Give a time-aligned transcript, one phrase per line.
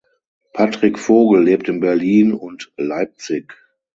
[0.55, 3.53] Patrick Vogel lebt in Berlin und Leipzig.